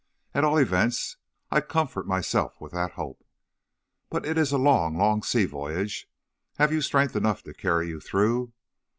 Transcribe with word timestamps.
At 0.33 0.43
all 0.43 0.57
events, 0.57 1.17
I 1.51 1.61
comfort 1.61 2.07
myself 2.07 2.59
with 2.59 2.71
that 2.71 2.93
hope.' 2.93 3.23
"'But 4.09 4.25
it 4.25 4.35
is 4.35 4.51
a 4.51 4.57
long, 4.57 4.97
long 4.97 5.21
sea 5.21 5.45
voyage. 5.45 6.09
Have 6.57 6.73
you 6.73 6.81
strength 6.81 7.15
enough 7.15 7.43
to 7.43 7.53
carry 7.53 7.89
you 7.89 7.99
through?' 7.99 8.51